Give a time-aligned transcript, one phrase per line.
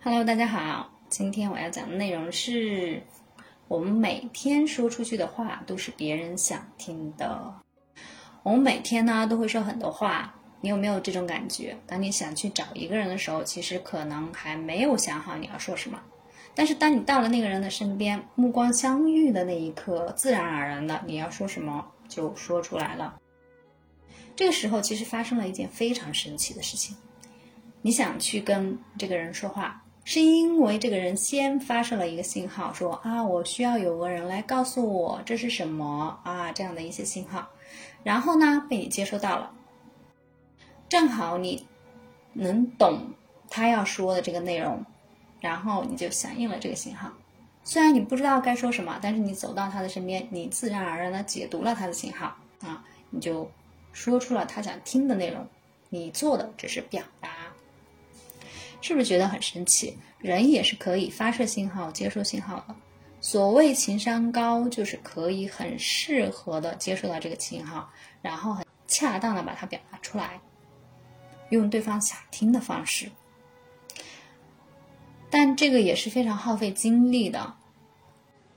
[0.00, 3.02] Hello，大家好，今天我要讲的内容是
[3.66, 7.52] 我们每天说出去的话都是别人想听的。
[8.44, 11.76] 我们每天呢都会说很多话，你有没有这种感觉？
[11.84, 16.00] 当你想去找一个人的时候，其实可能还没有想好你要说什么，
[16.54, 23.18] 但是当你到了那个人的身边，目光相遇的那一刻，自然而然的你要说什么就说出来了。
[24.36, 26.96] 这个时候其实发生了一件非常神奇的事情，
[27.82, 29.82] 你想去跟这个人说话。
[30.10, 37.46] 是因为这个人先发射了一个信号，说啊，我需要有个人来告诉我这是什么啊，这样的一些信号，
[38.02, 39.52] 然后呢被你接收到了，
[40.88, 41.66] 正好你
[42.32, 43.02] 能懂
[43.50, 44.82] 他要说的这个内容，
[45.42, 47.12] 然后你就响应了这个信号。
[47.62, 53.46] 虽然你不知道该说什么，但是你走到他的身边，你自然而然的解读了他的信号啊，你就
[53.92, 55.46] 说出了他想听的内容。
[55.90, 57.28] 你做的只是表达。
[58.80, 59.98] 是不是觉得很神奇？
[60.18, 62.74] 人也是可以发射信号、接收信号的。
[63.20, 67.90] 所谓情商高，就是可以很适合的接收到这个信号，
[68.22, 70.40] 然后很恰当的把它表达出来，
[71.50, 73.10] 用对方想听的方式。
[75.30, 77.54] 但这个也是非常耗费精力的，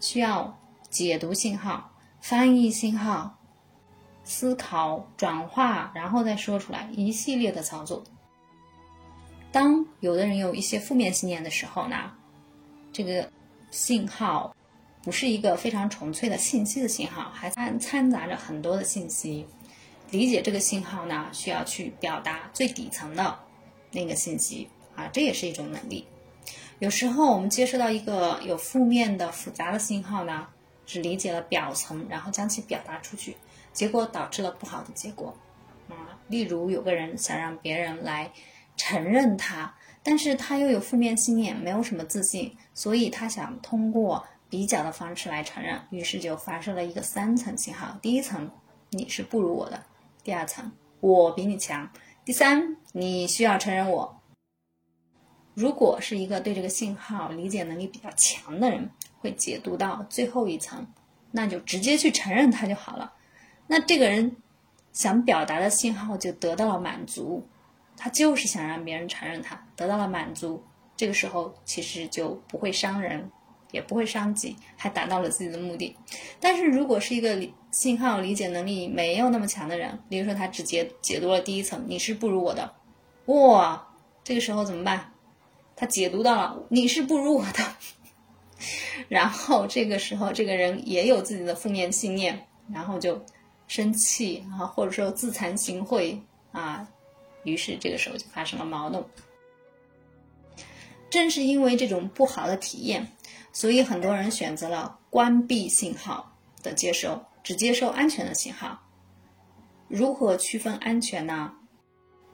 [0.00, 0.58] 需要
[0.90, 3.38] 解读信号、翻译信号、
[4.22, 8.04] 思考、转化，然后再说出来，一系列的操作。
[9.52, 12.10] 当有的人有一些负面信念的时候呢，
[12.90, 13.30] 这个
[13.70, 14.56] 信号
[15.02, 19.46] 不是一个非常纯粹的信息的信号，还掺掺杂着很多的信息。
[20.10, 23.38] 理解这个信号呢，需要去表达最底层的
[23.90, 26.06] 那个信息啊，这也是一种能力。
[26.78, 30.48] 有时候我们接收到一个有负面的复杂的信号呢，
[30.86, 33.36] 只理解了表层，然后将其表达出去，
[33.74, 35.36] 结果导致了不好的结果
[35.90, 36.18] 啊。
[36.28, 38.32] 例如有个人想让别人来。
[38.76, 48.50] 承认他，但是他又有负面信念，没有什么自信，所以他想通过比较的方式来承认，于是就发射了一个三层信号：第一层，
[48.90, 49.76] 你是不如我的；
[50.24, 51.86] 第二层，我比你强；
[52.24, 54.20] 第三，你需要承认我。
[55.54, 60.86] 如果是一个对这个信号理解能力比较强的人，会解读到最后一层，
[61.30, 63.12] 那就直接去承认他就好了。
[63.66, 64.36] 那这个人
[64.92, 67.46] 想表达的信号就得到了满足。
[67.96, 70.62] 他就是想让别人承认他得到了满足，
[70.96, 73.30] 这个时候其实就不会伤人，
[73.70, 75.96] 也不会伤己，还达到了自己的目的。
[76.40, 77.38] 但是如果是一个
[77.70, 82.74] 信号理解能力没有那么强的人，比如说他只解解读了第一层，你是不如我的，
[83.26, 83.88] 哇，
[84.24, 85.12] 这个时候怎么办？
[85.74, 87.76] 他解读到了你是不如我的，
[89.08, 93.24] 然后这个时候这个人也有自己的负面信念，然后就
[93.66, 96.18] 生气啊，或者说自惭形秽
[96.52, 96.86] 啊。
[97.44, 99.04] 于是这个时候就发生了矛盾。
[101.10, 103.06] 正是因为这种不好的体验，
[103.52, 108.80] 所以很多人选择了关闭信号的接收，只接收安全的信号。
[109.88, 111.52] 如何区分安全呢？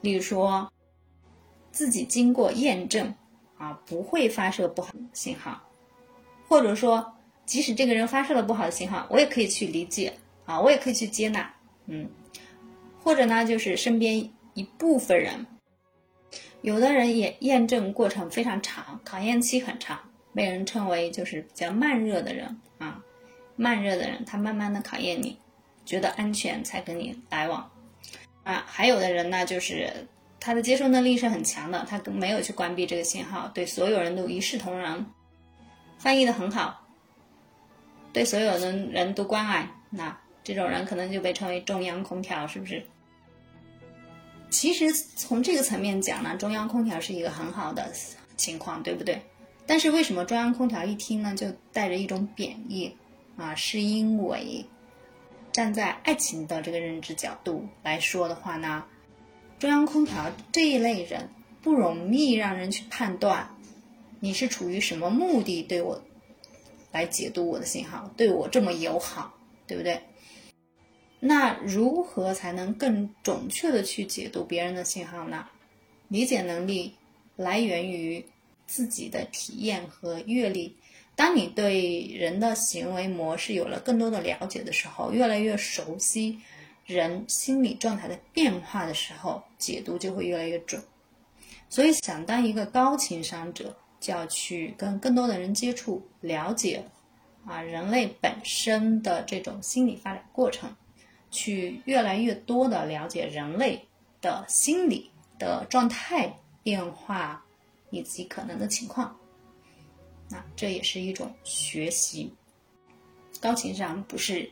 [0.00, 0.72] 例如说，
[1.70, 3.14] 自己经过验证
[3.58, 5.62] 啊，不会发射不好的信号，
[6.48, 7.14] 或者说，
[7.46, 10.12] 即使这个人发射了不好的信号，我也可以去理解
[10.46, 11.54] 啊，我也可以去接纳，
[11.86, 12.10] 嗯，
[13.00, 14.28] 或者呢，就是身边。
[14.54, 15.46] 一部分人，
[16.62, 19.98] 有的人也验证过程非常长，考验期很长，
[20.32, 23.02] 被人称为就是比较慢热的人啊。
[23.56, 25.38] 慢热的人，他慢慢的考验你，
[25.84, 27.70] 觉得安全才跟你来往
[28.42, 28.64] 啊。
[28.66, 30.08] 还有的人呢，就是
[30.40, 35.06] 他的接受能力是很强的，他没有去关闭这个信号，对所有人都一视同仁，
[35.98, 36.88] 翻译的很好，
[38.12, 39.68] 对所有的人都关爱。
[39.90, 42.84] 那这种人可能就被称为中央空调，是不是？
[44.54, 47.92] 其实从这个层面讲呢，中央空调是一个很好的
[48.36, 49.20] 情况，对不对？
[49.66, 52.96] 但是为什么中央空调一听呢就带着一种贬义
[53.36, 53.52] 啊？
[53.56, 54.64] 是因为
[55.50, 58.84] 站在爱情的这个认知角度来说的话呢，
[59.58, 61.28] 中央空调这一类人
[61.60, 63.56] 不容易让人去判断
[64.20, 66.00] 你是处于什么目的对我
[66.92, 69.34] 来解读我的信号，对我这么友好，
[69.66, 70.00] 对不对？
[71.26, 75.48] 那如何才能更准确的去解读别人的信号呢？
[76.08, 76.94] 理解能力
[77.34, 78.22] 来源于
[78.66, 80.76] 自己的体验和阅历。
[81.16, 86.38] 当你对人的行为模式有了更多的了解的时候，越来越熟悉
[86.84, 90.82] 人心理状态的变化的时候，解读就会越来越准。
[91.70, 96.84] 所以，想当一个高情商者，就要去跟更多的人接触，了解
[97.46, 100.76] 啊人类本身的这种心理发展过程。
[101.34, 103.84] 去越来越多的了解人类
[104.22, 106.32] 的心理的状态
[106.62, 107.44] 变化，
[107.90, 109.14] 以及可能的情况。
[110.30, 112.32] 那这也是一种学习。
[113.40, 114.48] 高情商不是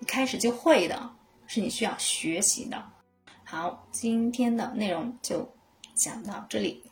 [0.00, 1.10] 一开始就会的，
[1.46, 2.92] 是你需要学习的。
[3.42, 5.50] 好，今天的内容就
[5.94, 6.82] 讲到这里。